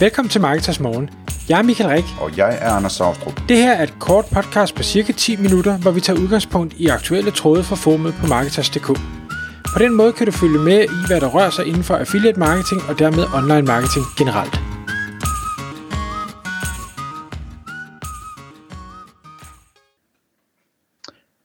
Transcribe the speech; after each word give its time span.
Velkommen 0.00 0.30
til 0.30 0.40
Marketers 0.40 0.80
Morgen. 0.80 1.10
Jeg 1.48 1.58
er 1.58 1.62
Michael 1.62 1.90
Rik. 1.90 2.04
Og 2.20 2.36
jeg 2.36 2.58
er 2.60 2.70
Anders 2.70 2.92
Saustrup. 2.92 3.40
Det 3.48 3.56
her 3.56 3.72
er 3.72 3.82
et 3.82 3.94
kort 4.00 4.24
podcast 4.32 4.74
på 4.74 4.82
cirka 4.82 5.12
10 5.12 5.36
minutter, 5.36 5.78
hvor 5.78 5.90
vi 5.90 6.00
tager 6.00 6.20
udgangspunkt 6.20 6.74
i 6.74 6.86
aktuelle 6.86 7.30
tråde 7.30 7.64
fra 7.64 7.76
formet 7.76 8.14
på 8.20 8.26
Marketers.dk. 8.26 8.86
På 9.74 9.78
den 9.78 9.94
måde 9.94 10.12
kan 10.12 10.26
du 10.26 10.32
følge 10.32 10.58
med 10.58 10.84
i, 10.84 11.06
hvad 11.06 11.20
der 11.20 11.26
rører 11.26 11.50
sig 11.50 11.66
inden 11.66 11.84
for 11.84 11.96
affiliate 11.96 12.38
marketing 12.38 12.80
og 12.88 12.98
dermed 12.98 13.24
online 13.38 13.66
marketing 13.66 14.04
generelt. 14.18 14.54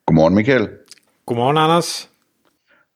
Godmorgen 0.05 0.35
Michael. 0.35 0.69
Godmorgen 1.25 1.57
Anders. 1.57 2.09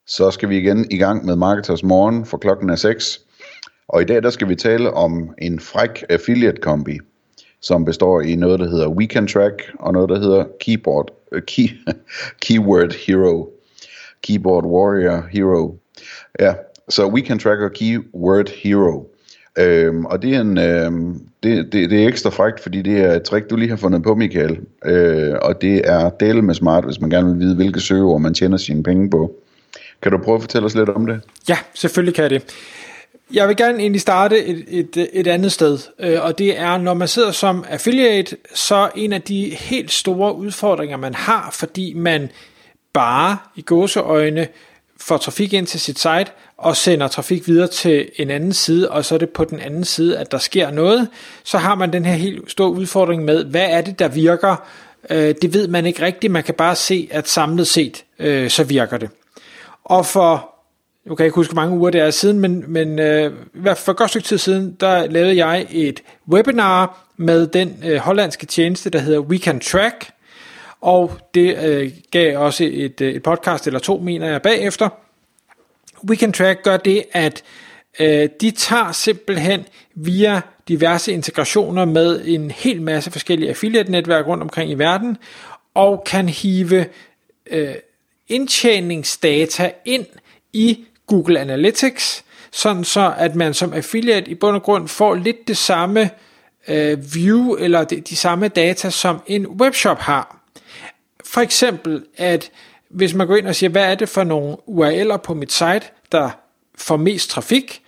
Så 0.07 0.31
skal 0.31 0.49
vi 0.49 0.57
igen 0.57 0.91
i 0.91 0.97
gang 0.97 1.25
med 1.25 1.35
Marketers 1.35 1.83
Morgen, 1.83 2.25
for 2.25 2.37
klokken 2.37 2.69
er 2.69 2.75
6. 2.75 3.24
Og 3.88 4.02
i 4.02 4.05
dag 4.05 4.23
der 4.23 4.29
skal 4.29 4.49
vi 4.49 4.55
tale 4.55 4.91
om 4.91 5.29
en 5.38 5.59
fræk 5.59 6.05
affiliate 6.09 6.62
kombi, 6.62 6.99
som 7.62 7.85
består 7.85 8.21
i 8.21 8.35
noget, 8.35 8.59
der 8.59 8.70
hedder 8.70 8.89
Weekend 8.89 9.27
Track, 9.27 9.63
og 9.80 9.94
noget, 9.94 10.09
der 10.09 10.20
hedder 10.20 10.45
Keyboard, 10.59 11.11
uh, 11.31 11.41
key, 11.48 11.70
Keyword 12.44 12.94
Hero. 13.08 13.49
Keyboard 14.23 14.63
Warrior 14.66 15.27
Hero. 15.31 15.77
Ja, 16.39 16.53
så 16.89 17.08
Weekend 17.08 17.39
Track 17.39 17.61
og 17.61 17.71
Keyword 17.71 18.49
Hero. 18.49 19.11
Øhm, 19.59 20.05
og 20.05 20.22
det 20.22 20.36
er, 20.36 20.41
en, 20.41 20.58
øhm, 20.58 21.22
det, 21.44 21.73
det, 21.73 21.89
det 21.89 22.03
er 22.03 22.08
ekstra 22.08 22.30
frækt, 22.30 22.59
fordi 22.59 22.81
det 22.81 22.99
er 22.99 23.13
et 23.13 23.23
trick, 23.23 23.49
du 23.49 23.55
lige 23.55 23.70
har 23.70 23.75
fundet 23.75 24.03
på, 24.03 24.16
Michael. 24.16 24.59
Øh, 24.86 25.33
og 25.41 25.61
det 25.61 25.81
er 25.83 26.09
dele 26.09 26.41
med 26.41 26.55
smart, 26.55 26.86
hvis 26.86 27.02
man 27.02 27.09
gerne 27.09 27.30
vil 27.30 27.39
vide, 27.39 27.55
hvilke 27.55 27.80
søgeord 27.80 28.22
man 28.22 28.33
tjener 28.33 28.58
sine 28.58 28.83
penge 28.83 29.09
på. 29.09 29.36
Kan 30.02 30.11
du 30.11 30.17
prøve 30.17 30.36
at 30.36 30.41
fortælle 30.41 30.66
os 30.66 30.75
lidt 30.75 30.89
om 30.89 31.05
det? 31.05 31.22
Ja, 31.49 31.58
selvfølgelig 31.73 32.16
kan 32.16 32.22
jeg 32.22 32.30
det. 32.30 32.55
Jeg 33.34 33.47
vil 33.47 33.55
gerne 33.55 33.79
egentlig 33.79 34.02
starte 34.02 34.45
et, 34.45 34.65
et, 34.67 35.09
et 35.13 35.27
andet 35.27 35.52
sted, 35.52 35.79
øh, 35.99 36.23
og 36.23 36.38
det 36.38 36.59
er, 36.59 36.77
når 36.77 36.93
man 36.93 37.07
sidder 37.07 37.31
som 37.31 37.66
affiliate, 37.69 38.38
så 38.53 38.89
en 38.95 39.13
af 39.13 39.22
de 39.22 39.50
helt 39.50 39.91
store 39.91 40.36
udfordringer, 40.36 40.97
man 40.97 41.13
har, 41.13 41.50
fordi 41.53 41.94
man 41.94 42.30
bare 42.94 43.38
i 43.55 43.61
gåseøjne 43.61 44.47
får 45.00 45.17
trafik 45.17 45.53
ind 45.53 45.67
til 45.67 45.80
sit 45.80 46.00
site, 46.00 46.25
og 46.58 46.77
sender 46.77 47.08
trafik 47.08 47.47
videre 47.47 47.67
til 47.67 48.09
en 48.16 48.30
anden 48.30 48.53
side, 48.53 48.91
og 48.91 49.05
så 49.05 49.16
er 49.16 49.19
det 49.19 49.30
på 49.30 49.44
den 49.44 49.59
anden 49.59 49.85
side, 49.85 50.17
at 50.17 50.31
der 50.31 50.38
sker 50.38 50.72
noget, 50.72 51.07
så 51.44 51.57
har 51.57 51.75
man 51.75 51.94
den 51.94 52.05
her 52.05 52.13
helt 52.13 52.52
store 52.52 52.72
udfordring 52.72 53.25
med, 53.25 53.45
hvad 53.45 53.67
er 53.69 53.81
det, 53.81 54.00
der 54.00 54.07
virker? 54.07 54.55
Øh, 55.09 55.35
det 55.41 55.53
ved 55.53 55.67
man 55.67 55.85
ikke 55.85 56.02
rigtigt, 56.02 56.33
man 56.33 56.44
kan 56.44 56.55
bare 56.55 56.75
se, 56.75 57.07
at 57.11 57.28
samlet 57.30 57.67
set, 57.67 58.03
øh, 58.19 58.50
så 58.50 58.63
virker 58.63 58.97
det. 58.97 59.09
Og 59.83 60.05
for 60.05 60.55
nu 61.06 61.16
kan 61.16 61.23
jeg 61.23 61.28
ikke 61.28 61.36
huske, 61.36 61.53
hvor 61.53 61.61
mange 61.61 61.78
uger 61.78 61.89
det 61.89 62.02
er 62.02 62.11
siden, 62.11 62.39
men, 62.39 62.64
men 62.67 63.00
øh, 63.00 63.31
i 63.53 63.59
hvert 63.59 63.78
fald 63.78 63.86
for 63.86 63.92
et 63.92 63.98
godt 63.98 64.09
stykke 64.09 64.28
tid 64.28 64.38
siden, 64.38 64.78
der 64.80 65.08
lavede 65.08 65.45
jeg 65.45 65.67
et 65.70 66.03
webinar 66.30 67.08
med 67.17 67.47
den 67.47 67.84
øh, 67.86 67.97
hollandske 67.97 68.45
tjeneste, 68.45 68.89
der 68.89 69.00
hedder 69.00 69.20
We 69.20 69.38
Can 69.38 69.59
Track, 69.59 70.12
og 70.81 71.12
det 71.34 71.66
øh, 71.66 71.92
gav 72.12 72.39
også 72.39 72.64
et, 72.72 73.02
øh, 73.02 73.14
et 73.14 73.23
podcast 73.23 73.67
eller 73.67 73.80
to, 73.80 73.97
mener 73.97 74.28
jeg, 74.28 74.42
bagefter. 74.42 74.89
We 76.09 76.16
Can 76.16 76.31
Track 76.34 76.64
gør 76.64 76.78
det, 76.78 77.03
at 77.12 77.44
øh, 78.00 78.30
de 78.42 78.52
tager 78.52 78.92
simpelthen 78.92 79.66
via 79.95 80.42
diverse 80.67 81.12
integrationer 81.12 81.86
med 81.86 82.22
en 82.25 82.52
hel 82.52 82.81
masse 82.81 83.12
forskellige 83.12 83.50
affiliate-netværk 83.50 84.28
rundt 84.28 84.44
omkring 84.44 84.72
i 84.72 84.73
verden, 84.73 85.17
og 85.73 86.03
kan 86.06 86.30
hive 86.30 86.86
øh, 87.52 87.75
indtjeningsdata 88.28 89.72
ind 89.86 90.06
i 90.53 90.86
Google 91.08 91.39
Analytics, 91.39 92.23
sådan 92.52 92.84
så 92.84 93.14
at 93.17 93.36
man 93.36 93.53
som 93.53 93.73
affiliate 93.73 94.31
i 94.31 94.36
bund 94.36 94.56
og 94.56 94.64
grund 94.64 94.88
får 94.88 95.16
lidt 95.16 95.47
det 95.47 95.58
samme 95.58 96.09
øh, 96.67 97.14
view 97.14 97.56
eller 97.56 97.84
de, 97.84 98.02
de 98.02 98.16
samme 98.16 98.47
data, 98.47 98.89
som 98.89 99.22
en 99.28 99.47
webshop 99.47 100.00
har. 100.00 100.38
For 101.25 101.41
eksempel, 101.41 102.03
at 102.18 102.52
hvis 102.90 103.13
man 103.13 103.28
går 103.28 103.35
ind 103.35 103.47
og 103.47 103.56
siger, 103.56 103.69
hvad 103.69 103.91
er 103.91 103.96
det 103.96 104.09
for 104.09 104.24
nogle 104.24 104.57
URL'er 104.68 105.18
på 105.18 105.34
mit 105.34 105.52
site, 105.52 105.81
der 106.12 106.29
får 106.78 106.97
mest 106.97 107.29
trafik, 107.29 107.81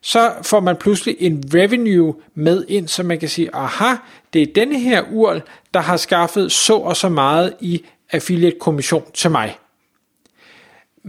så 0.00 0.32
får 0.42 0.60
man 0.60 0.76
pludselig 0.76 1.16
en 1.18 1.44
revenue 1.54 2.14
med 2.34 2.64
ind, 2.68 2.88
så 2.88 3.02
man 3.02 3.18
kan 3.18 3.28
sige, 3.28 3.50
aha, 3.54 3.94
det 4.32 4.42
er 4.42 4.46
denne 4.54 4.78
her 4.78 5.02
URL, 5.12 5.42
der 5.74 5.80
har 5.80 5.96
skaffet 5.96 6.52
så 6.52 6.76
og 6.76 6.96
så 6.96 7.08
meget 7.08 7.54
i 7.60 7.84
affiliate 8.12 8.58
kommission 8.60 9.04
til 9.14 9.30
mig 9.30 9.58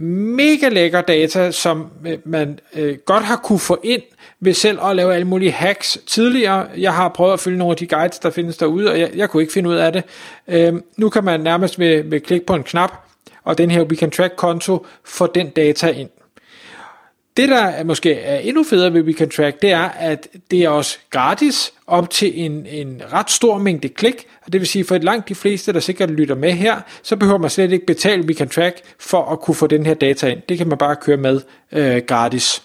mega 0.00 0.68
lækker 0.68 1.00
data, 1.00 1.50
som 1.50 1.86
øh, 2.06 2.18
man 2.24 2.58
øh, 2.76 2.96
godt 3.06 3.24
har 3.24 3.36
kunne 3.36 3.58
få 3.58 3.80
ind 3.82 4.02
ved 4.40 4.54
selv 4.54 4.78
at 4.84 4.96
lave 4.96 5.14
alle 5.14 5.26
mulige 5.26 5.50
hacks 5.50 5.98
tidligere. 6.06 6.66
Jeg 6.76 6.94
har 6.94 7.08
prøvet 7.08 7.32
at 7.32 7.40
følge 7.40 7.58
nogle 7.58 7.70
af 7.72 7.76
de 7.76 7.86
guides, 7.86 8.18
der 8.18 8.30
findes 8.30 8.56
derude, 8.56 8.90
og 8.90 9.00
jeg, 9.00 9.10
jeg 9.14 9.30
kunne 9.30 9.42
ikke 9.42 9.52
finde 9.52 9.70
ud 9.70 9.74
af 9.74 9.92
det. 9.92 10.04
Øh, 10.48 10.74
nu 10.96 11.08
kan 11.08 11.24
man 11.24 11.40
nærmest 11.40 11.78
ved, 11.78 12.02
ved 12.04 12.20
klik 12.20 12.46
på 12.46 12.54
en 12.54 12.62
knap, 12.62 12.92
og 13.44 13.58
den 13.58 13.70
her 13.70 13.82
We 13.82 13.96
Can 13.96 14.10
Track 14.10 14.36
konto 14.36 14.86
få 15.04 15.26
den 15.26 15.50
data 15.50 15.88
ind. 15.88 16.08
Det, 17.40 17.48
der 17.48 17.60
er 17.60 17.84
måske 17.84 18.14
er 18.14 18.38
endnu 18.38 18.64
federe 18.64 18.94
ved 18.94 19.02
We 19.02 19.12
Can 19.12 19.30
Track, 19.30 19.62
det 19.62 19.70
er, 19.70 19.88
at 19.88 20.28
det 20.50 20.64
er 20.64 20.68
også 20.68 20.98
gratis 21.10 21.72
op 21.86 22.10
til 22.10 22.44
en, 22.44 22.66
en 22.66 23.02
ret 23.12 23.30
stor 23.30 23.58
mængde 23.58 23.88
klik, 23.88 24.26
og 24.46 24.52
det 24.52 24.60
vil 24.60 24.68
sige, 24.68 24.84
for 24.84 24.96
et 24.96 25.04
langt 25.04 25.28
de 25.28 25.34
fleste, 25.34 25.72
der 25.72 25.80
sikkert 25.80 26.10
lytter 26.10 26.34
med 26.34 26.52
her, 26.52 26.80
så 27.02 27.16
behøver 27.16 27.38
man 27.38 27.50
slet 27.50 27.72
ikke 27.72 27.86
betale 27.86 28.22
We 28.26 28.34
Can 28.34 28.48
Track 28.48 28.80
for 28.98 29.24
at 29.24 29.40
kunne 29.40 29.54
få 29.54 29.66
den 29.66 29.86
her 29.86 29.94
data 29.94 30.26
ind. 30.26 30.42
Det 30.48 30.58
kan 30.58 30.68
man 30.68 30.78
bare 30.78 30.96
køre 30.96 31.16
med 31.16 31.40
øh, 31.72 32.02
gratis. 32.06 32.62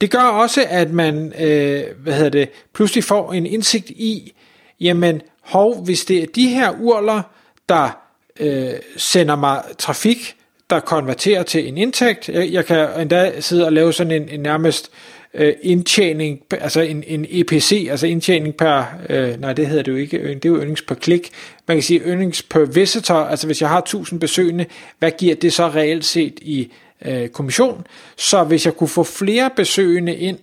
Det 0.00 0.10
gør 0.10 0.22
også, 0.22 0.64
at 0.68 0.90
man 0.90 1.32
øh, 1.40 1.84
hvad 2.02 2.14
hedder 2.14 2.30
det, 2.30 2.48
pludselig 2.74 3.04
får 3.04 3.32
en 3.32 3.46
indsigt 3.46 3.90
i, 3.90 4.32
jamen, 4.80 5.22
hov, 5.40 5.84
hvis 5.84 6.04
det 6.04 6.22
er 6.22 6.26
de 6.34 6.48
her 6.48 6.70
urler, 6.80 7.22
der 7.68 7.98
øh, 8.40 8.70
sender 8.96 9.36
mig 9.36 9.62
trafik, 9.78 10.36
der 10.70 10.80
konverterer 10.80 11.42
til 11.42 11.68
en 11.68 11.78
indtægt. 11.78 12.28
Jeg, 12.28 12.52
jeg 12.52 12.66
kan 12.66 12.88
endda 13.00 13.40
sidde 13.40 13.66
og 13.66 13.72
lave 13.72 13.92
sådan 13.92 14.22
en, 14.22 14.28
en 14.28 14.40
nærmest 14.40 14.90
øh, 15.34 15.52
indtjening, 15.62 16.40
altså 16.50 16.80
en, 16.80 17.04
en 17.06 17.26
EPC, 17.28 17.86
altså 17.90 18.06
indtjening 18.06 18.54
per, 18.54 18.84
øh, 19.08 19.40
nej 19.40 19.52
det 19.52 19.66
hedder 19.66 19.82
det 19.82 19.92
jo 19.92 19.96
ikke, 19.96 20.18
det 20.18 20.44
er 20.44 20.48
jo 20.48 20.56
earnings 20.56 20.82
per 20.82 20.94
klik. 20.94 21.30
Man 21.68 21.76
kan 21.76 21.82
sige 21.82 22.08
earnings 22.08 22.42
per 22.42 22.64
visitor, 22.64 23.14
altså 23.14 23.46
hvis 23.46 23.60
jeg 23.60 23.68
har 23.68 23.78
1000 23.78 24.20
besøgende, 24.20 24.66
hvad 24.98 25.10
giver 25.18 25.34
det 25.34 25.52
så 25.52 25.68
reelt 25.68 26.04
set 26.04 26.38
i 26.42 26.72
øh, 27.04 27.28
kommission? 27.28 27.86
Så 28.16 28.44
hvis 28.44 28.66
jeg 28.66 28.74
kunne 28.74 28.88
få 28.88 29.02
flere 29.02 29.50
besøgende 29.56 30.16
ind, 30.16 30.38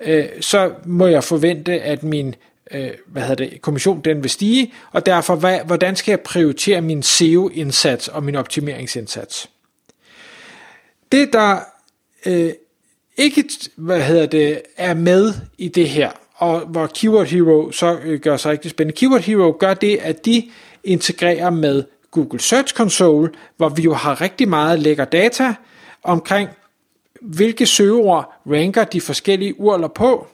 øh, 0.00 0.24
så 0.40 0.70
må 0.84 1.06
jeg 1.06 1.24
forvente, 1.24 1.80
at 1.80 2.02
min 2.02 2.34
øh, 2.70 2.90
hvad 3.06 3.22
hedder 3.22 3.44
det, 3.44 3.62
kommission 3.62 4.00
den 4.00 4.22
vil 4.22 4.30
stige, 4.30 4.72
og 4.92 5.06
derfor, 5.06 5.36
hvad, 5.36 5.58
hvordan 5.66 5.96
skal 5.96 6.12
jeg 6.12 6.20
prioritere 6.20 6.80
min 6.80 7.02
SEO-indsats 7.02 8.08
og 8.08 8.24
min 8.24 8.34
optimeringsindsats? 8.34 9.50
Det, 11.12 11.32
der 11.32 11.58
øh, 12.26 12.52
ikke 13.16 13.44
hvad 13.76 14.00
hedder 14.00 14.26
det, 14.26 14.62
er 14.76 14.94
med 14.94 15.34
i 15.58 15.68
det 15.68 15.88
her, 15.88 16.10
og 16.34 16.60
hvor 16.60 16.86
Keyword 16.86 17.26
Hero 17.26 17.70
så 17.70 17.98
øh, 18.04 18.20
gør 18.20 18.36
sig 18.36 18.50
rigtig 18.50 18.70
spændende. 18.70 18.96
Keyword 18.96 19.20
Hero 19.20 19.56
gør 19.58 19.74
det, 19.74 19.96
at 19.96 20.24
de 20.24 20.50
integrerer 20.84 21.50
med 21.50 21.84
Google 22.10 22.40
Search 22.40 22.74
Console, 22.74 23.30
hvor 23.56 23.68
vi 23.68 23.82
jo 23.82 23.94
har 23.94 24.20
rigtig 24.20 24.48
meget 24.48 24.78
lækker 24.78 25.04
data 25.04 25.54
omkring, 26.02 26.48
hvilke 27.20 27.66
søgeord 27.66 28.32
ranker 28.46 28.84
de 28.84 29.00
forskellige 29.00 29.60
urler 29.60 29.88
på, 29.88 30.26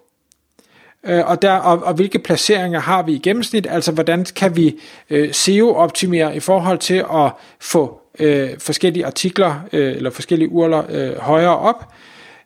øh, 1.04 1.26
og, 1.26 1.42
der, 1.42 1.52
og, 1.52 1.82
og 1.82 1.94
hvilke 1.94 2.18
placeringer 2.18 2.80
har 2.80 3.02
vi 3.02 3.12
i 3.12 3.18
gennemsnit, 3.18 3.66
altså 3.70 3.92
hvordan 3.92 4.24
kan 4.24 4.56
vi 4.56 4.80
øh, 5.10 5.32
SEO-optimere 5.32 6.36
i 6.36 6.40
forhold 6.40 6.78
til 6.78 7.04
at 7.14 7.32
få 7.60 8.01
øh, 8.18 8.50
forskellige 8.58 9.06
artikler 9.06 9.60
øh, 9.72 9.96
eller 9.96 10.10
forskellige 10.10 10.48
urler 10.48 10.84
øh, 10.88 11.18
højere 11.18 11.58
op. 11.58 11.92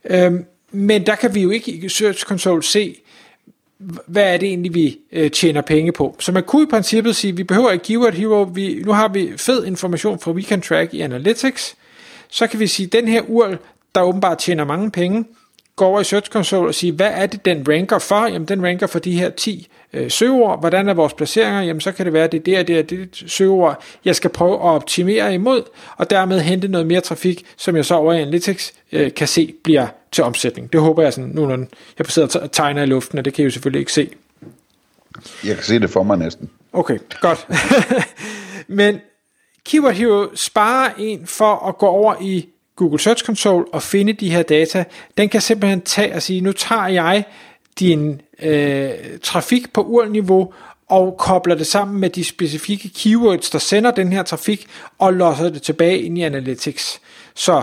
Øh, 0.04 0.32
men 0.70 1.06
der 1.06 1.14
kan 1.14 1.34
vi 1.34 1.42
jo 1.42 1.50
ikke 1.50 1.72
i 1.72 1.88
Search 1.88 2.24
Console 2.24 2.62
se, 2.62 2.96
hvad 4.06 4.34
er 4.34 4.36
det 4.36 4.48
egentlig, 4.48 4.74
vi 4.74 4.98
øh, 5.12 5.30
tjener 5.30 5.60
penge 5.60 5.92
på. 5.92 6.16
Så 6.18 6.32
man 6.32 6.42
kunne 6.42 6.62
i 6.62 6.70
princippet 6.70 7.16
sige, 7.16 7.30
at 7.30 7.36
vi 7.36 7.44
behøver 7.44 7.70
ikke 7.70 7.84
Keyword 7.84 8.14
Hero, 8.14 8.42
vi, 8.42 8.82
nu 8.84 8.92
har 8.92 9.08
vi 9.08 9.32
fed 9.36 9.64
information 9.64 10.18
fra 10.18 10.30
Weekend 10.32 10.62
Track 10.62 10.94
i 10.94 11.00
Analytics, 11.00 11.76
så 12.28 12.46
kan 12.46 12.60
vi 12.60 12.66
sige, 12.66 12.86
at 12.86 12.92
den 12.92 13.08
her 13.08 13.22
URL, 13.28 13.56
der 13.94 14.02
åbenbart 14.02 14.38
tjener 14.38 14.64
mange 14.64 14.90
penge, 14.90 15.24
går 15.76 15.86
over 15.86 16.00
i 16.00 16.04
Search 16.04 16.30
Console 16.30 16.68
og 16.68 16.74
siger, 16.74 16.92
hvad 16.92 17.10
er 17.14 17.26
det, 17.26 17.44
den 17.44 17.68
ranker 17.68 17.98
for? 17.98 18.26
Jamen, 18.26 18.48
den 18.48 18.64
ranker 18.66 18.86
for 18.86 18.98
de 18.98 19.18
her 19.18 19.30
10 19.30 19.68
øh, 19.92 20.10
søgeord. 20.10 20.60
Hvordan 20.60 20.88
er 20.88 20.94
vores 20.94 21.12
placeringer? 21.12 21.62
Jamen, 21.62 21.80
så 21.80 21.92
kan 21.92 22.06
det 22.06 22.12
være, 22.12 22.24
at 22.24 22.32
det 22.32 22.38
er 22.38 22.42
det 22.42 22.58
og 22.58 22.68
det 22.68 22.78
er 22.78 22.82
det 23.06 23.24
søgeord, 23.26 23.82
jeg 24.04 24.16
skal 24.16 24.30
prøve 24.30 24.54
at 24.54 24.60
optimere 24.60 25.34
imod, 25.34 25.62
og 25.96 26.10
dermed 26.10 26.40
hente 26.40 26.68
noget 26.68 26.86
mere 26.86 27.00
trafik, 27.00 27.44
som 27.56 27.76
jeg 27.76 27.84
så 27.84 27.94
over 27.94 28.12
i 28.12 28.20
Analytics 28.20 28.72
øh, 28.92 29.14
kan 29.14 29.28
se 29.28 29.54
bliver 29.64 29.86
til 30.12 30.24
omsætning. 30.24 30.72
Det 30.72 30.80
håber 30.80 31.02
jeg 31.02 31.12
sådan 31.12 31.30
nu, 31.30 31.66
jeg 31.98 32.06
sidder 32.06 32.40
og 32.40 32.52
tegner 32.52 32.82
i 32.82 32.86
luften, 32.86 33.18
og 33.18 33.24
det 33.24 33.34
kan 33.34 33.42
jeg 33.42 33.46
jo 33.46 33.50
selvfølgelig 33.50 33.80
ikke 33.80 33.92
se. 33.92 34.10
Jeg 35.44 35.54
kan 35.54 35.64
se 35.64 35.78
det 35.78 35.90
for 35.90 36.02
mig 36.02 36.18
næsten. 36.18 36.50
Okay, 36.72 36.98
godt. 37.20 37.46
Men 38.68 39.00
Keyword 39.64 39.94
Hero 39.94 40.26
sparer 40.34 40.90
en 40.98 41.26
for 41.26 41.68
at 41.68 41.78
gå 41.78 41.86
over 41.86 42.14
i 42.20 42.48
Google 42.76 42.98
Search 42.98 43.24
Console 43.24 43.64
og 43.72 43.82
finde 43.82 44.12
de 44.12 44.30
her 44.30 44.42
data, 44.42 44.84
den 45.18 45.28
kan 45.28 45.40
simpelthen 45.40 45.80
tage 45.80 46.14
og 46.14 46.22
sige, 46.22 46.40
nu 46.40 46.52
tager 46.52 46.88
jeg 46.88 47.24
din 47.78 48.20
øh, 48.42 48.90
trafik 49.22 49.72
på 49.72 49.82
URL-niveau 49.82 50.52
og 50.88 51.16
kobler 51.18 51.54
det 51.54 51.66
sammen 51.66 52.00
med 52.00 52.10
de 52.10 52.24
specifikke 52.24 52.90
keywords, 52.94 53.50
der 53.50 53.58
sender 53.58 53.90
den 53.90 54.12
her 54.12 54.22
trafik, 54.22 54.66
og 54.98 55.12
losser 55.12 55.48
det 55.48 55.62
tilbage 55.62 55.98
ind 55.98 56.18
i 56.18 56.22
Analytics. 56.22 57.00
Så 57.34 57.62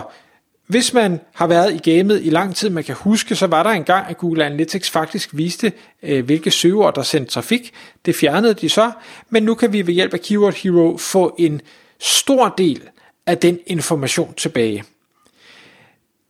hvis 0.66 0.92
man 0.92 1.20
har 1.34 1.46
været 1.46 1.74
i 1.74 1.90
gamet 1.90 2.22
i 2.22 2.30
lang 2.30 2.56
tid, 2.56 2.70
man 2.70 2.84
kan 2.84 2.94
huske, 2.94 3.34
så 3.34 3.46
var 3.46 3.62
der 3.62 3.70
en 3.70 3.84
gang, 3.84 4.06
at 4.10 4.18
Google 4.18 4.44
Analytics 4.44 4.90
faktisk 4.90 5.30
viste, 5.32 5.72
øh, 6.02 6.24
hvilke 6.24 6.50
søgeord, 6.50 6.94
der 6.94 7.02
sendte 7.02 7.32
trafik. 7.32 7.72
Det 8.06 8.16
fjernede 8.16 8.54
de 8.54 8.68
så, 8.68 8.90
men 9.30 9.42
nu 9.42 9.54
kan 9.54 9.72
vi 9.72 9.86
ved 9.86 9.94
hjælp 9.94 10.14
af 10.14 10.20
Keyword 10.20 10.54
Hero 10.54 10.96
få 10.96 11.34
en 11.38 11.60
stor 12.00 12.54
del 12.58 12.82
af 13.26 13.38
den 13.38 13.58
information 13.66 14.34
tilbage. 14.34 14.84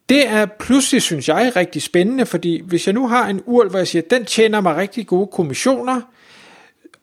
Det 0.08 0.28
er 0.28 0.46
pludselig, 0.46 1.02
synes 1.02 1.28
jeg, 1.28 1.52
rigtig 1.56 1.82
spændende, 1.82 2.26
fordi 2.26 2.62
hvis 2.64 2.86
jeg 2.86 2.94
nu 2.94 3.08
har 3.08 3.28
en 3.28 3.42
url, 3.46 3.68
hvor 3.68 3.78
jeg 3.78 3.88
siger, 3.88 4.02
at 4.02 4.10
den 4.10 4.24
tjener 4.24 4.60
mig 4.60 4.76
rigtig 4.76 5.06
gode 5.06 5.26
kommissioner, 5.26 6.00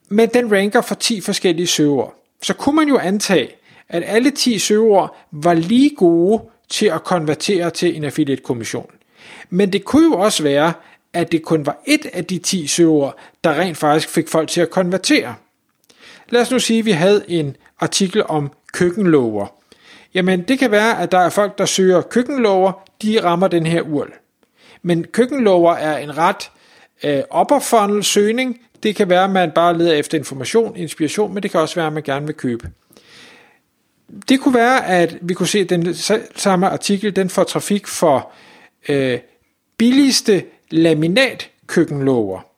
men 0.10 0.30
den 0.30 0.52
ranker 0.52 0.82
for 0.82 0.96
10 0.96 1.22
forskellige 1.22 1.68
søgeord, 1.68 2.16
så 2.42 2.54
kunne 2.54 2.76
man 2.76 2.88
jo 2.88 2.98
antage, 2.98 3.50
at 3.90 4.04
alle 4.06 4.32
10 4.32 4.60
søgeord 4.60 5.18
var 5.32 5.54
lige 5.54 5.90
gode 5.96 6.42
til 6.70 6.86
at 6.86 7.04
konvertere 7.04 7.70
til 7.70 7.96
en 7.96 8.04
affiliate 8.04 8.44
kommission. 8.44 8.92
Men 9.50 9.74
det 9.74 9.86
kunne 9.86 10.04
jo 10.04 10.14
også 10.14 10.44
være, 10.44 10.74
at 11.14 11.32
det 11.32 11.44
kun 11.44 11.66
var 11.66 11.78
et 11.88 12.06
af 12.14 12.26
de 12.26 12.38
10 12.38 12.68
søgeord, 12.68 13.18
der 13.44 13.60
rent 13.60 13.78
faktisk 13.78 14.10
fik 14.10 14.28
folk 14.28 14.50
til 14.50 14.62
at 14.62 14.70
konvertere. 14.70 15.36
Lad 16.30 16.42
os 16.42 16.52
nu 16.52 16.60
sige, 16.60 16.80
at 16.80 16.86
vi 16.86 16.92
havde 16.92 17.26
en 17.28 17.56
artikel 17.80 18.24
om 18.24 18.52
køkkenlover. 18.74 19.61
Jamen 20.14 20.42
det 20.42 20.60
kan 20.60 20.72
være, 20.72 21.00
at 21.00 21.12
der 21.12 21.18
er 21.18 21.30
folk, 21.30 21.58
der 21.58 21.66
søger 21.66 22.02
køkkenlover, 22.02 22.72
de 23.02 23.24
rammer 23.24 23.48
den 23.48 23.66
her 23.66 23.82
url. 23.82 24.14
Men 24.82 25.04
køkkenlover 25.04 25.74
er 25.74 25.98
en 25.98 26.18
ret 26.18 26.52
øh, 27.04 27.24
upper 27.40 27.60
funnel 27.60 28.04
søgning. 28.04 28.62
Det 28.84 28.96
kan 28.96 29.10
være, 29.10 29.24
at 29.24 29.30
man 29.30 29.52
bare 29.52 29.78
leder 29.78 29.94
efter 29.94 30.18
information, 30.18 30.76
inspiration, 30.76 31.34
men 31.34 31.44
det 31.44 31.52
kan 31.52 31.60
også 31.60 31.76
være, 31.76 31.88
at 31.88 31.94
man 31.94 32.04
gerne 32.04 32.26
vil 32.26 32.36
købe. 32.36 32.70
Det 34.30 34.40
kunne 34.40 34.56
være, 34.56 34.88
at 34.88 35.18
vi 35.22 35.34
kunne 35.34 35.48
se, 35.48 35.60
at 35.60 35.70
den 35.70 35.96
samme 36.36 36.70
artikel, 36.70 37.16
den 37.16 37.30
får 37.30 37.44
trafik 37.44 37.88
for 37.88 38.32
øh, 38.90 39.20
billigste 39.78 40.44
laminat 40.72 41.50
køkkenlover. 41.68 42.51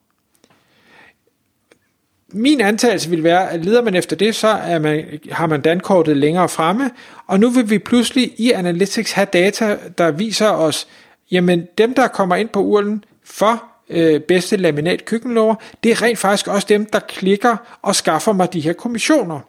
Min 2.34 2.62
antagelse 2.62 3.10
vil 3.10 3.24
være, 3.24 3.52
at 3.52 3.66
leder 3.66 3.82
man 3.82 3.96
efter 3.96 4.16
det, 4.16 4.36
så 4.36 4.48
er 4.48 4.80
man, 4.80 5.06
har 5.32 5.48
man 5.48 5.62
dankortet 5.62 6.18
længere 6.18 6.50
fremme, 6.50 6.92
og 7.28 7.40
nu 7.40 7.50
vil 7.50 7.70
vi 7.70 7.80
pludselig 7.80 8.34
i 8.38 8.52
Analytics 8.52 9.12
have 9.12 9.28
data, 9.34 9.78
der 9.98 10.12
viser 10.12 10.50
os, 10.50 10.88
jamen 11.32 11.68
dem, 11.78 11.94
der 11.94 12.08
kommer 12.08 12.36
ind 12.36 12.50
på 12.50 12.64
urlen 12.64 13.04
for 13.24 13.64
øh, 13.90 14.22
bedste 14.22 14.58
laminat 14.58 15.06
køkkenlover, 15.06 15.56
det 15.84 15.92
er 15.92 16.02
rent 16.02 16.20
faktisk 16.20 16.48
også 16.48 16.68
dem, 16.70 16.86
der 16.86 17.00
klikker 17.00 17.58
og 17.82 17.96
skaffer 17.96 18.34
mig 18.34 18.54
de 18.54 18.60
her 18.60 18.74
kommissioner. 18.74 19.40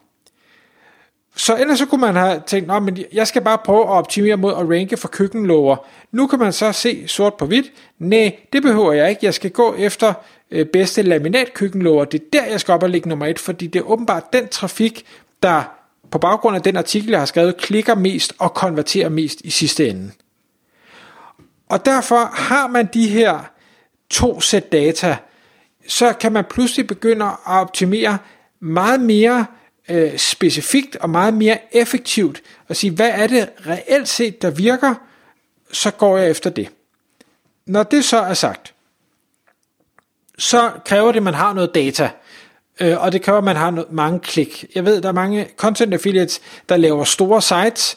Så 1.36 1.56
ellers 1.56 1.78
så 1.78 1.86
kunne 1.86 2.00
man 2.00 2.16
have 2.16 2.42
tænkt, 2.46 2.68
Nå, 2.68 2.78
men 2.78 2.98
jeg 3.12 3.26
skal 3.26 3.42
bare 3.42 3.58
prøve 3.58 3.82
at 3.82 3.88
optimere 3.88 4.36
mod 4.36 4.52
at 4.52 4.70
ranke 4.70 4.96
for 4.96 5.08
køkkenlover. 5.08 5.76
Nu 6.12 6.26
kan 6.26 6.38
man 6.38 6.52
så 6.52 6.72
se 6.72 7.08
sort 7.08 7.34
på 7.34 7.46
hvidt. 7.46 7.66
Nej, 7.98 8.36
det 8.52 8.62
behøver 8.62 8.92
jeg 8.92 9.10
ikke. 9.10 9.26
Jeg 9.26 9.34
skal 9.34 9.50
gå 9.50 9.74
efter 9.74 10.12
øh, 10.50 10.66
bedste 10.66 11.02
laminat 11.02 11.54
køkkenlover. 11.54 12.04
Det 12.04 12.20
er 12.20 12.24
der, 12.32 12.44
jeg 12.44 12.60
skal 12.60 12.72
op 12.72 12.82
og 12.82 12.90
ligge 12.90 13.08
nummer 13.08 13.26
et, 13.26 13.38
fordi 13.38 13.66
det 13.66 13.78
er 13.78 13.90
åbenbart 13.90 14.32
den 14.32 14.48
trafik, 14.48 15.06
der 15.42 15.62
på 16.10 16.18
baggrund 16.18 16.56
af 16.56 16.62
den 16.62 16.76
artikel, 16.76 17.10
jeg 17.10 17.18
har 17.18 17.26
skrevet, 17.26 17.56
klikker 17.56 17.94
mest 17.94 18.32
og 18.38 18.54
konverterer 18.54 19.08
mest 19.08 19.40
i 19.40 19.50
sidste 19.50 19.88
ende. 19.88 20.10
Og 21.70 21.84
derfor 21.84 22.30
har 22.34 22.66
man 22.66 22.88
de 22.94 23.08
her 23.08 23.38
to 24.10 24.40
sæt 24.40 24.72
data, 24.72 25.16
så 25.88 26.12
kan 26.12 26.32
man 26.32 26.44
pludselig 26.50 26.86
begynde 26.86 27.24
at 27.24 27.36
optimere 27.46 28.18
meget 28.60 29.00
mere 29.00 29.46
øh, 29.88 30.18
specifikt 30.18 30.96
og 30.96 31.10
meget 31.10 31.34
mere 31.34 31.58
effektivt 31.72 32.42
og 32.68 32.76
sige, 32.76 32.90
hvad 32.90 33.10
er 33.10 33.26
det 33.26 33.48
reelt 33.66 34.08
set, 34.08 34.42
der 34.42 34.50
virker, 34.50 34.94
så 35.72 35.90
går 35.90 36.18
jeg 36.18 36.30
efter 36.30 36.50
det. 36.50 36.68
Når 37.66 37.82
det 37.82 38.04
så 38.04 38.18
er 38.18 38.34
sagt, 38.34 38.74
så 40.38 40.70
kræver 40.84 41.12
det, 41.12 41.16
at 41.16 41.22
man 41.22 41.34
har 41.34 41.52
noget 41.52 41.74
data, 41.74 42.10
øh, 42.80 43.02
og 43.02 43.12
det 43.12 43.22
kræver, 43.22 43.38
at 43.38 43.44
man 43.44 43.56
har 43.56 43.84
mange 43.90 44.20
klik. 44.20 44.64
Jeg 44.74 44.84
ved, 44.84 45.02
der 45.02 45.08
er 45.08 45.12
mange 45.12 45.48
content 45.56 45.94
affiliates, 45.94 46.40
der 46.68 46.76
laver 46.76 47.04
store 47.04 47.42
sites, 47.42 47.96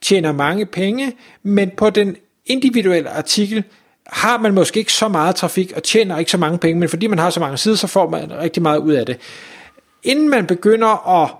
tjener 0.00 0.32
mange 0.32 0.66
penge, 0.66 1.16
men 1.42 1.70
på 1.76 1.90
den 1.90 2.16
individuelle 2.46 3.10
artikel, 3.10 3.64
har 4.06 4.38
man 4.38 4.54
måske 4.54 4.78
ikke 4.78 4.92
så 4.92 5.08
meget 5.08 5.36
trafik 5.36 5.72
og 5.72 5.82
tjener 5.82 6.18
ikke 6.18 6.30
så 6.30 6.38
mange 6.38 6.58
penge, 6.58 6.80
men 6.80 6.88
fordi 6.88 7.06
man 7.06 7.18
har 7.18 7.30
så 7.30 7.40
mange 7.40 7.58
sider, 7.58 7.76
så 7.76 7.86
får 7.86 8.10
man 8.10 8.38
rigtig 8.38 8.62
meget 8.62 8.78
ud 8.78 8.92
af 8.92 9.06
det 9.06 9.18
inden 10.02 10.28
man 10.28 10.46
begynder 10.46 11.22
at 11.22 11.30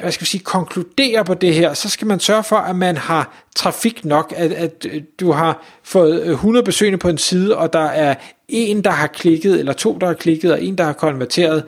hvad 0.00 0.12
skal 0.12 0.20
vi 0.20 0.26
sige, 0.26 0.44
konkludere 0.44 1.24
på 1.24 1.34
det 1.34 1.54
her, 1.54 1.74
så 1.74 1.88
skal 1.88 2.06
man 2.06 2.20
sørge 2.20 2.44
for, 2.44 2.56
at 2.56 2.76
man 2.76 2.96
har 2.96 3.44
trafik 3.56 4.04
nok, 4.04 4.32
at, 4.36 4.52
at 4.52 4.86
øh, 4.90 5.02
du 5.20 5.32
har 5.32 5.64
fået 5.82 6.22
øh, 6.22 6.30
100 6.30 6.64
besøgende 6.64 6.98
på 6.98 7.08
en 7.08 7.18
side, 7.18 7.56
og 7.56 7.72
der 7.72 7.78
er 7.84 8.14
en, 8.48 8.84
der 8.84 8.90
har 8.90 9.06
klikket, 9.06 9.58
eller 9.58 9.72
to, 9.72 9.98
der 10.00 10.06
har 10.06 10.14
klikket, 10.14 10.52
og 10.52 10.62
en, 10.62 10.78
der 10.78 10.84
har 10.84 10.92
konverteret. 10.92 11.64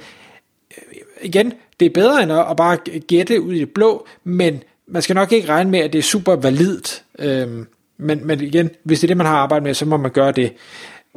Øh, 0.79 0.99
igen, 1.23 1.53
det 1.81 1.87
er 1.87 1.91
bedre 1.91 2.23
end 2.23 2.33
at 2.33 2.57
bare 2.57 2.77
gætte 3.01 3.41
ud 3.43 3.53
i 3.55 3.59
det 3.59 3.71
blå, 3.71 4.07
men 4.25 4.63
man 4.87 5.03
skal 5.03 5.15
nok 5.15 5.33
ikke 5.33 5.49
regne 5.49 5.71
med, 5.71 5.81
at 5.81 5.93
det 5.93 5.99
er 5.99 6.03
super 6.03 6.37
validt. 6.37 7.03
Øhm, 7.19 7.67
men, 7.99 8.27
men 8.27 8.41
igen, 8.41 8.71
hvis 8.83 9.01
det 9.01 9.07
er 9.07 9.09
det, 9.09 9.17
man 9.17 9.27
har 9.27 9.37
arbejdet 9.37 9.65
med, 9.65 9.75
så 9.75 9.85
må 9.85 9.97
man 9.97 10.11
gøre 10.11 10.33
det. 10.33 10.53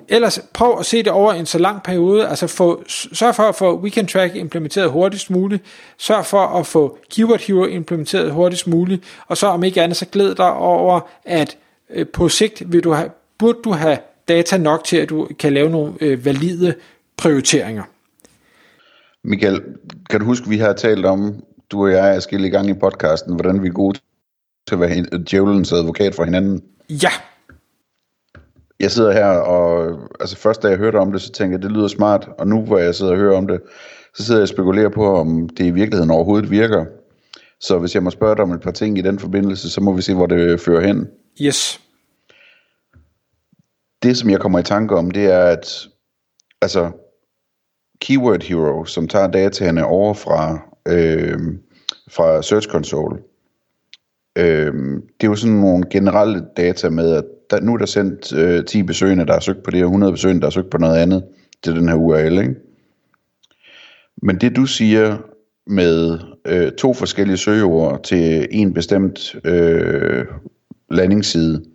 Ellers 0.08 0.40
prøv 0.54 0.80
at 0.80 0.86
se 0.86 0.98
det 0.98 1.12
over 1.12 1.34
en 1.34 1.46
så 1.46 1.58
lang 1.58 1.84
periode, 1.84 2.28
altså 2.28 2.48
få, 2.48 2.84
sørg 2.88 3.36
for 3.36 3.44
at 3.44 3.56
få 3.56 3.80
Weekend 3.80 4.08
Track 4.08 4.36
implementeret 4.36 4.92
hurtigst 4.92 5.30
muligt, 5.30 5.64
sørg 5.98 6.26
for 6.26 6.42
at 6.42 6.68
få 6.68 6.98
Keyword 7.10 7.40
Hero 7.40 7.66
implementeret 7.66 8.32
hurtigst 8.32 8.68
muligt, 8.68 9.04
og 9.28 9.38
så 9.38 9.48
om 9.48 9.64
ikke 9.64 9.82
andet, 9.82 9.98
så 9.98 10.06
glæd 10.06 10.36
dig 10.36 10.54
over, 10.54 11.00
at 11.26 11.58
øh, 11.90 12.08
på 12.08 12.30
sigt 12.30 12.72
vil 12.72 12.84
du 12.84 12.92
have, 12.92 13.10
burde 13.38 13.58
du 13.64 13.72
have 13.72 13.98
data 14.28 14.58
nok 14.58 14.84
til, 14.84 14.98
at 14.98 15.10
du 15.10 15.28
kan 15.40 15.54
lave 15.54 15.70
nogle 15.70 15.94
øh, 16.02 16.26
valide 16.26 16.74
prioriteringer. 17.18 17.84
Michael, 19.24 19.62
kan 20.10 20.20
du 20.20 20.26
huske, 20.26 20.50
vi 20.50 20.58
har 20.58 20.74
talt 20.74 21.06
om, 21.06 21.44
du 21.72 21.84
og 21.84 21.92
jeg 21.92 22.16
er 22.16 22.20
skilt 22.20 22.46
i 22.46 22.50
gang 22.50 22.70
i 22.70 22.74
podcasten, 22.74 23.34
hvordan 23.34 23.64
vi 23.64 23.68
er 23.68 23.72
gode 23.72 24.00
til 24.68 24.76
at 24.76 24.80
være 24.80 25.04
djævelens 25.30 25.72
advokat 25.72 26.16
for 26.16 26.24
hinanden? 26.24 26.64
Ja, 26.90 27.12
jeg 28.82 28.92
sidder 28.92 29.12
her, 29.12 29.26
og 29.26 30.00
altså 30.20 30.38
først 30.38 30.64
da 30.64 30.68
jeg 30.68 30.78
hørte 30.78 30.98
om 30.98 31.12
det, 31.12 31.22
så 31.22 31.32
tænkte 31.32 31.56
jeg, 31.56 31.62
det 31.62 31.72
lyder 31.72 31.88
smart, 31.88 32.30
og 32.38 32.48
nu 32.48 32.62
hvor 32.62 32.78
jeg 32.78 32.96
sidder 32.96 33.12
og 33.12 33.18
hører 33.18 33.38
om 33.38 33.48
det, 33.48 33.62
så 34.16 34.24
sidder 34.24 34.40
jeg 34.40 34.44
og 34.44 34.48
spekulerer 34.48 34.90
på, 34.90 35.16
om 35.16 35.50
det 35.50 35.66
i 35.66 35.72
virkeligheden 35.72 36.12
overhovedet 36.12 36.52
virker. 36.52 36.86
Så 37.60 37.78
hvis 37.80 37.96
jeg 37.96 38.04
må 38.04 38.10
spørge 38.10 38.36
dig 38.36 38.44
om 38.44 38.52
et 38.52 38.62
par 38.62 38.72
ting 38.72 38.98
i 38.98 39.02
den 39.02 39.20
forbindelse, 39.20 39.70
så 39.70 39.82
må 39.82 39.94
vi 39.94 40.02
se, 40.02 40.14
hvor 40.14 40.26
det 40.26 40.62
fører 40.62 40.88
hen. 40.88 41.08
Yes. 41.42 41.82
Det, 44.04 44.18
som 44.18 44.30
jeg 44.30 44.40
kommer 44.40 44.60
i 44.60 44.64
tanke 44.64 44.96
om, 44.96 45.12
det 45.12 45.26
er, 45.26 45.44
at 45.44 45.88
altså, 46.62 46.92
Keyword 48.02 48.44
Hero, 48.44 48.86
som 48.86 49.08
tager 49.08 49.28
dataene 49.28 49.86
over 49.86 50.14
fra, 50.14 50.60
øh, 50.88 51.40
fra 52.10 52.42
Search 52.42 52.68
Console, 52.68 53.18
øh, 54.38 54.74
det 54.94 55.24
er 55.24 55.28
jo 55.28 55.36
sådan 55.36 55.56
nogle 55.56 55.84
generelle 55.92 56.46
data 56.58 56.90
med, 56.90 57.16
at 57.16 57.26
der, 57.50 57.62
nu 57.62 57.74
er 57.74 57.78
der 57.78 57.86
sendt 57.86 58.34
øh, 58.34 58.66
10 58.66 58.84
besøgende, 58.84 59.26
der 59.26 59.34
har 59.34 59.40
søgt 59.40 59.64
på 59.64 59.72
det, 59.72 59.84
og 59.84 59.88
100 59.88 60.14
besøgende, 60.14 60.42
der 60.42 60.48
har 60.48 60.52
søgt 60.52 60.70
på 60.70 60.78
noget 60.78 60.98
andet 60.98 61.24
til 61.64 61.76
den 61.76 61.90
her 61.90 61.96
URL. 61.96 62.40
Ikke? 62.40 62.56
Men 64.22 64.42
det 64.42 64.56
du 64.56 64.66
siger 64.66 65.18
med 65.68 66.20
øh, 66.46 66.72
to 66.72 66.94
forskellige 66.94 67.38
søgeord 67.38 68.04
til 68.04 68.48
en 68.52 68.74
bestemt 68.74 69.36
øh, 69.46 70.26
landingsside, 70.90 71.66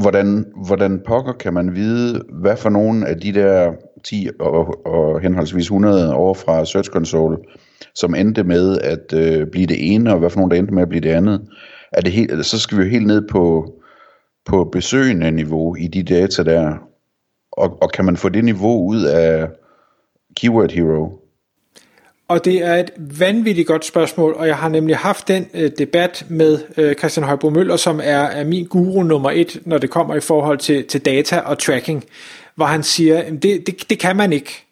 hvordan, 0.00 0.52
hvordan 0.66 1.00
pokker 1.06 1.32
kan 1.32 1.54
man 1.54 1.74
vide, 1.74 2.22
hvad 2.28 2.56
for 2.56 2.70
nogle 2.70 3.08
af 3.08 3.20
de 3.20 3.32
der 3.32 3.72
10 4.04 4.28
og, 4.40 4.86
og 4.86 5.20
henholdsvis 5.20 5.64
100 5.64 6.14
over 6.14 6.34
fra 6.34 6.64
Search 6.64 6.90
Console, 6.90 7.38
som 7.94 8.14
endte 8.14 8.44
med 8.44 8.78
at 8.78 9.12
øh, 9.14 9.46
blive 9.46 9.66
det 9.66 9.94
ene, 9.94 10.12
og 10.12 10.18
hvad 10.18 10.30
for 10.30 10.38
nogen, 10.38 10.50
der 10.50 10.56
endte 10.56 10.74
med 10.74 10.82
at 10.82 10.88
blive 10.88 11.00
det 11.00 11.10
andet, 11.10 11.48
er 11.92 12.00
det 12.00 12.12
helt, 12.12 12.46
så 12.46 12.58
skal 12.58 12.78
vi 12.78 12.82
jo 12.82 12.88
helt 12.88 13.06
ned 13.06 13.28
på, 13.28 13.72
på 14.46 14.64
besøgende 14.64 15.30
niveau 15.30 15.76
i 15.76 15.86
de 15.86 16.02
data 16.02 16.42
der. 16.42 16.76
Og, 17.52 17.82
og 17.82 17.90
kan 17.90 18.04
man 18.04 18.16
få 18.16 18.28
det 18.28 18.44
niveau 18.44 18.86
ud 18.88 19.04
af 19.04 19.48
Keyword 20.36 20.70
Hero? 20.70 21.22
Og 22.28 22.44
det 22.44 22.64
er 22.64 22.74
et 22.74 22.90
vanvittigt 22.98 23.68
godt 23.68 23.84
spørgsmål, 23.84 24.34
og 24.34 24.46
jeg 24.46 24.56
har 24.56 24.68
nemlig 24.68 24.96
haft 24.96 25.28
den 25.28 25.46
øh, 25.54 25.70
debat 25.78 26.26
med 26.28 26.58
øh, 26.76 26.94
Christian 26.94 27.26
Højbro 27.26 27.50
Møller, 27.50 27.76
som 27.76 28.00
er, 28.04 28.22
er 28.22 28.44
min 28.44 28.66
guru 28.66 29.02
nummer 29.02 29.30
et, 29.30 29.60
når 29.64 29.78
det 29.78 29.90
kommer 29.90 30.14
i 30.14 30.20
forhold 30.20 30.58
til, 30.58 30.84
til 30.86 31.04
data 31.04 31.38
og 31.38 31.58
tracking, 31.58 32.04
hvor 32.54 32.66
han 32.66 32.82
siger, 32.82 33.30
det, 33.30 33.66
det, 33.66 33.90
det 33.90 33.98
kan 33.98 34.16
man 34.16 34.32
ikke. 34.32 34.66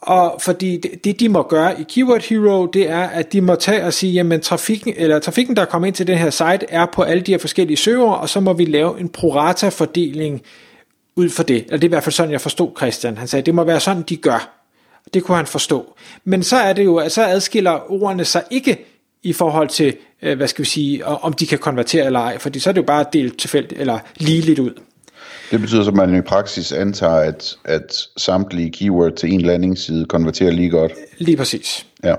Og 0.00 0.40
fordi 0.42 0.76
det, 0.76 1.04
det, 1.04 1.20
de 1.20 1.28
må 1.28 1.42
gøre 1.42 1.80
i 1.80 1.84
Keyword 1.88 2.22
Hero, 2.22 2.66
det 2.66 2.90
er, 2.90 3.02
at 3.02 3.32
de 3.32 3.40
må 3.40 3.54
tage 3.54 3.84
og 3.84 3.92
sige, 3.92 4.12
jamen 4.12 4.40
trafikken, 4.40 4.94
eller 4.96 5.18
trafikken, 5.18 5.56
der 5.56 5.64
kommer 5.64 5.86
ind 5.86 5.94
til 5.94 6.06
den 6.06 6.18
her 6.18 6.30
site, 6.30 6.66
er 6.68 6.86
på 6.92 7.02
alle 7.02 7.22
de 7.22 7.32
her 7.32 7.38
forskellige 7.38 7.76
søger, 7.76 8.10
og 8.10 8.28
så 8.28 8.40
må 8.40 8.52
vi 8.52 8.64
lave 8.64 9.00
en 9.00 9.08
prorata-fordeling 9.08 10.42
ud 11.16 11.28
for 11.28 11.42
det. 11.42 11.56
Eller 11.56 11.76
det 11.76 11.84
er 11.84 11.88
i 11.88 11.88
hvert 11.88 12.02
fald 12.02 12.12
sådan, 12.12 12.32
jeg 12.32 12.40
forstod 12.40 12.70
Christian. 12.76 13.18
Han 13.18 13.28
sagde, 13.28 13.46
det 13.46 13.54
må 13.54 13.64
være 13.64 13.80
sådan, 13.80 14.02
de 14.02 14.16
gør. 14.16 14.52
Det 15.14 15.24
kunne 15.24 15.36
han 15.36 15.46
forstå. 15.46 15.96
Men 16.24 16.42
så 16.42 16.56
er 16.56 16.72
det 16.72 16.84
jo, 16.84 16.96
at 16.96 17.12
så 17.12 17.24
adskiller 17.24 17.92
ordene 17.92 18.24
sig 18.24 18.42
ikke 18.50 18.86
i 19.22 19.32
forhold 19.32 19.68
til, 19.68 19.96
øh, 20.22 20.36
hvad 20.36 20.48
skal 20.48 20.64
vi 20.64 20.68
sige, 20.68 21.06
om 21.06 21.32
de 21.32 21.46
kan 21.46 21.58
konvertere 21.58 22.06
eller 22.06 22.20
ej, 22.20 22.38
fordi 22.38 22.58
så 22.58 22.70
er 22.70 22.72
det 22.72 22.80
jo 22.80 22.86
bare 22.86 23.04
delt 23.12 23.38
tilfældigt 23.38 23.80
eller 23.80 23.98
ligeligt 24.16 24.58
ud. 24.58 24.74
Det 25.50 25.60
betyder 25.60 25.82
så, 25.82 25.90
at 25.90 25.96
man 25.96 26.16
i 26.16 26.20
praksis 26.20 26.72
antager, 26.72 27.12
at, 27.12 27.56
at 27.64 28.02
samtlige 28.16 28.70
keyword 28.70 29.12
til 29.12 29.32
en 29.32 29.40
landingsside 29.40 30.04
konverterer 30.04 30.50
lige 30.50 30.70
godt. 30.70 30.92
Lige 31.18 31.36
præcis. 31.36 31.86
Ja. 32.04 32.14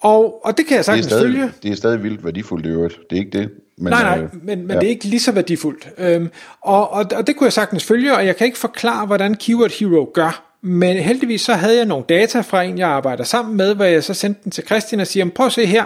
Og, 0.00 0.46
og 0.46 0.58
det 0.58 0.66
kan 0.66 0.76
jeg 0.76 0.84
sagtens 0.84 1.06
det 1.06 1.12
er 1.12 1.18
stadig, 1.18 1.34
følge. 1.34 1.52
Det 1.62 1.70
er 1.70 1.76
stadig 1.76 2.02
vildt 2.02 2.24
værdifuldt 2.24 2.66
i 2.66 2.68
øvrigt. 2.68 2.98
Det 3.10 3.16
er 3.16 3.20
ikke 3.20 3.38
det. 3.38 3.50
Men, 3.78 3.90
nej, 3.90 4.02
nej, 4.02 4.18
øh, 4.18 4.28
men, 4.42 4.58
men 4.66 4.70
ja. 4.70 4.80
det 4.80 4.84
er 4.84 4.90
ikke 4.90 5.04
lige 5.04 5.20
så 5.20 5.32
værdifuldt. 5.32 5.88
Øhm, 5.98 6.30
og, 6.60 6.92
og, 6.92 7.04
og 7.16 7.26
det 7.26 7.36
kunne 7.36 7.44
jeg 7.44 7.52
sagtens 7.52 7.84
følge, 7.84 8.16
og 8.16 8.26
jeg 8.26 8.36
kan 8.36 8.46
ikke 8.46 8.58
forklare, 8.58 9.06
hvordan 9.06 9.34
Keyword 9.34 9.70
Hero 9.80 10.10
gør. 10.14 10.42
Men 10.62 10.96
heldigvis 10.96 11.40
så 11.40 11.54
havde 11.54 11.76
jeg 11.76 11.84
nogle 11.84 12.04
data 12.08 12.40
fra 12.40 12.62
en, 12.62 12.78
jeg 12.78 12.88
arbejder 12.88 13.24
sammen 13.24 13.56
med, 13.56 13.74
hvor 13.74 13.84
jeg 13.84 14.04
så 14.04 14.14
sendte 14.14 14.40
den 14.44 14.52
til 14.52 14.64
Christian 14.64 15.00
og 15.00 15.06
siger, 15.06 15.26
prøv 15.34 15.46
at 15.46 15.52
se 15.52 15.66
her, 15.66 15.84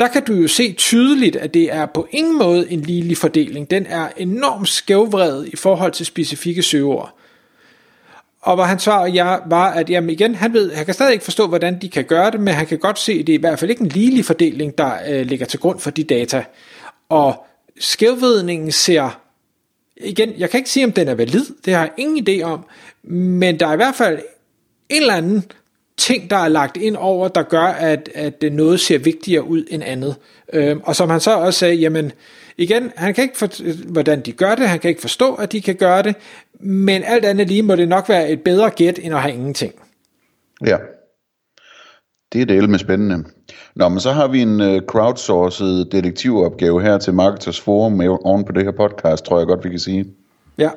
der 0.00 0.08
kan 0.08 0.24
du 0.24 0.32
jo 0.32 0.48
se 0.48 0.72
tydeligt, 0.72 1.36
at 1.36 1.54
det 1.54 1.72
er 1.72 1.86
på 1.86 2.08
ingen 2.10 2.38
måde 2.38 2.72
en 2.72 2.80
ligelig 2.80 3.16
fordeling. 3.16 3.70
Den 3.70 3.86
er 3.86 4.08
enormt 4.16 4.68
skævvredet 4.68 5.48
i 5.48 5.56
forhold 5.56 5.92
til 5.92 6.06
specifikke 6.06 6.62
søgeord. 6.62 7.14
Og 8.40 8.54
hvor 8.54 8.64
han 8.64 8.78
svarer 8.78 9.06
jeg 9.06 9.40
var, 9.46 9.70
at 9.70 9.90
jamen 9.90 10.10
igen, 10.10 10.34
han, 10.34 10.52
ved, 10.52 10.72
han 10.72 10.84
kan 10.84 10.94
stadig 10.94 11.12
ikke 11.12 11.24
forstå, 11.24 11.46
hvordan 11.46 11.80
de 11.82 11.88
kan 11.88 12.04
gøre 12.04 12.30
det, 12.30 12.40
men 12.40 12.54
han 12.54 12.66
kan 12.66 12.78
godt 12.78 12.98
se, 12.98 13.12
at 13.12 13.26
det 13.26 13.32
er 13.32 13.38
i 13.38 13.40
hvert 13.40 13.58
fald 13.58 13.70
ikke 13.70 13.82
en 13.82 13.88
ligelig 13.88 14.24
fordeling, 14.24 14.78
der 14.78 14.92
øh, 15.08 15.26
ligger 15.26 15.46
til 15.46 15.60
grund 15.60 15.80
for 15.80 15.90
de 15.90 16.04
data. 16.04 16.44
Og 17.08 17.46
skævvedningen 17.80 18.72
ser, 18.72 19.20
igen, 19.96 20.32
jeg 20.38 20.50
kan 20.50 20.58
ikke 20.58 20.70
sige, 20.70 20.86
om 20.86 20.92
den 20.92 21.08
er 21.08 21.14
valid, 21.14 21.44
det 21.64 21.74
har 21.74 21.80
jeg 21.80 21.92
ingen 21.96 22.28
idé 22.28 22.42
om, 22.42 22.64
men 23.12 23.60
der 23.60 23.66
er 23.66 23.72
i 23.72 23.76
hvert 23.76 23.94
fald 23.94 24.18
en 24.88 25.00
eller 25.00 25.14
anden 25.14 25.44
ting, 26.00 26.30
der 26.30 26.36
er 26.36 26.48
lagt 26.48 26.76
ind 26.76 26.96
over, 26.96 27.28
der 27.28 27.42
gør, 27.42 27.62
at, 27.62 28.08
at 28.14 28.52
noget 28.52 28.80
ser 28.80 28.98
vigtigere 28.98 29.44
ud 29.44 29.64
end 29.70 29.82
andet. 29.84 30.16
Øhm, 30.52 30.80
og 30.84 30.96
som 30.96 31.10
han 31.10 31.20
så 31.20 31.36
også 31.36 31.58
sagde, 31.58 31.74
jamen 31.74 32.12
igen, 32.56 32.92
han 32.96 33.14
kan 33.14 33.24
ikke 33.24 33.38
for, 33.38 33.48
hvordan 33.92 34.20
de 34.20 34.32
gør 34.32 34.54
det, 34.54 34.68
han 34.68 34.78
kan 34.78 34.88
ikke 34.88 35.00
forstå, 35.00 35.34
at 35.34 35.52
de 35.52 35.60
kan 35.60 35.74
gøre 35.74 36.02
det, 36.02 36.14
men 36.60 37.02
alt 37.04 37.24
andet 37.24 37.48
lige 37.48 37.62
må 37.62 37.76
det 37.76 37.88
nok 37.88 38.08
være 38.08 38.30
et 38.30 38.42
bedre 38.42 38.70
gæt, 38.70 38.98
end 39.02 39.14
at 39.14 39.20
have 39.20 39.34
ingenting. 39.34 39.72
Ja. 40.66 40.76
Det 42.32 42.42
er 42.42 42.46
det 42.46 42.70
med 42.70 42.78
spændende. 42.78 43.24
Nå, 43.76 43.88
men 43.88 44.00
så 44.00 44.12
har 44.12 44.28
vi 44.28 44.40
en 44.40 44.60
øh, 44.60 44.74
uh, 44.74 44.82
crowdsourced 44.86 45.84
detektivopgave 45.84 46.82
her 46.82 46.98
til 46.98 47.14
Marketers 47.14 47.60
Forum 47.60 48.00
oven 48.00 48.44
på 48.44 48.52
det 48.52 48.64
her 48.64 48.72
podcast, 48.72 49.24
tror 49.24 49.38
jeg 49.38 49.46
godt, 49.46 49.64
vi 49.64 49.70
kan 49.70 49.78
sige. 49.78 50.04
Ja, 50.58 50.70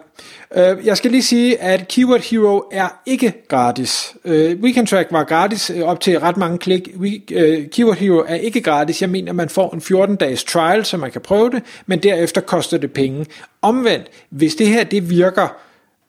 øh, 0.56 0.86
jeg 0.86 0.98
skal 0.98 1.12
lige 1.12 1.24
sige, 1.24 1.62
at 1.62 1.88
Keyword 1.88 2.22
Hero 2.22 2.64
er 2.72 2.88
ikke 3.06 3.34
gratis. 3.48 4.16
Øh, 4.26 4.60
Weekend 4.60 4.88
Track 4.88 5.12
var 5.12 5.24
gratis 5.24 5.70
øh, 5.70 5.82
op 5.82 6.00
til 6.00 6.20
ret 6.20 6.38
mange 6.38 6.58
klik. 6.58 6.90
We, 6.98 7.22
øh, 7.32 7.68
Keyword 7.70 7.98
Hero 7.98 8.18
er 8.28 8.36
ikke 8.36 8.62
gratis. 8.62 9.02
Jeg 9.02 9.10
mener, 9.10 9.34
man 9.34 9.50
får 9.50 9.74
en 9.74 9.80
14-dages 10.14 10.44
trial, 10.44 10.86
så 10.86 10.98
man 10.98 11.12
kan 11.12 11.22
prøve 11.22 11.50
det, 11.50 11.64
men 11.86 12.00
derefter 12.04 12.42
koster 12.42 12.78
det 12.78 12.92
penge. 12.94 13.26
Omvendt, 13.62 14.08
hvis 14.30 14.56
det 14.56 14.68
her 14.68 14.84
det 14.84 15.10
virker, 15.10 15.48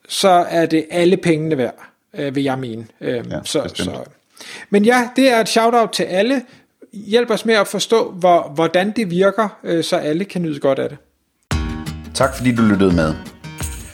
så 0.09 0.29
er 0.49 0.67
det 0.67 0.87
alle 0.91 1.17
pengene 1.17 1.59
værd, 1.59 1.79
øh, 2.19 2.35
vil 2.35 2.43
jeg 2.43 2.59
mene. 2.59 2.87
Øh, 3.01 3.15
Ja, 3.31 3.39
så, 3.45 3.63
bestemt. 3.63 3.91
så. 3.91 4.05
Men 4.71 4.85
ja, 4.85 5.09
det 5.17 5.33
er 5.33 5.41
et 5.41 5.49
shout-out 5.49 5.91
til 5.91 6.03
alle. 6.03 6.43
Hjælp 6.93 7.31
os 7.31 7.45
med 7.45 7.55
at 7.55 7.69
forstå, 7.69 8.11
hvor, 8.11 8.53
hvordan 8.55 8.91
det 8.91 9.11
virker, 9.11 9.49
øh, 9.65 9.85
så 9.85 9.97
alle 9.97 10.25
kan 10.25 10.43
nyde 10.43 10.61
godt 10.61 10.79
af 10.79 10.89
det. 10.89 10.99
Tak 12.15 12.37
fordi 12.37 12.55
du 12.55 12.63
lyttede 12.63 12.95
med. 12.97 13.15